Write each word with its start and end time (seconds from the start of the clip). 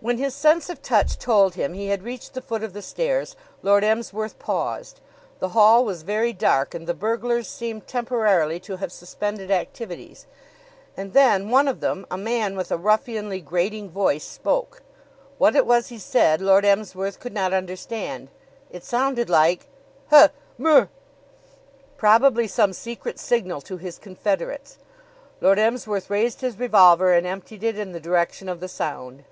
When 0.00 0.18
his 0.18 0.34
sense 0.34 0.68
of 0.68 0.82
touch 0.82 1.16
told 1.18 1.54
him 1.54 1.72
he 1.72 1.86
had 1.86 2.02
reached 2.02 2.34
the 2.34 2.42
foot 2.42 2.62
of 2.62 2.74
the 2.74 2.82
stairs, 2.82 3.36
Lord 3.62 3.82
Emsworth 3.82 4.38
paused. 4.38 5.00
The 5.38 5.48
hall 5.56 5.82
was 5.82 6.02
very 6.02 6.34
dark 6.34 6.74
and 6.74 6.86
the 6.86 6.92
burglars 6.92 7.48
seemed 7.48 7.86
temporarily 7.86 8.60
to 8.68 8.76
have 8.76 8.92
suspended 8.92 9.50
activities. 9.50 10.26
And 10.94 11.14
then 11.14 11.48
one 11.48 11.66
of 11.66 11.80
them, 11.80 12.04
a 12.10 12.18
man 12.18 12.54
with 12.54 12.70
a 12.70 12.76
ruffianly, 12.76 13.40
grating 13.40 13.88
voice, 13.88 14.24
spoke. 14.24 14.82
What 15.38 15.56
it 15.56 15.64
was 15.64 15.86
he 15.88 15.98
said 15.98 16.42
Lord 16.42 16.66
Emsworth 16.66 17.18
could 17.18 17.32
not 17.32 17.54
understand. 17.54 18.28
It 18.70 18.84
sounded 18.84 19.30
like 19.30 19.68
"Heh! 20.08 20.28
Mer!" 20.58 20.90
probably 21.96 22.46
some 22.46 22.74
secret 22.74 23.18
signal 23.18 23.62
to 23.62 23.78
his 23.78 23.96
confederates. 23.98 24.76
Lord 25.40 25.58
Emsworth 25.58 26.10
raised 26.10 26.42
his 26.42 26.58
revolver 26.58 27.14
and 27.14 27.26
emptied 27.26 27.64
it 27.64 27.78
in 27.78 27.92
the 27.92 28.00
direction 28.00 28.50
of 28.50 28.60
the 28.60 28.68
sound. 28.68 29.24